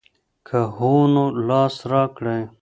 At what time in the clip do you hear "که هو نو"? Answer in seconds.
0.47-1.23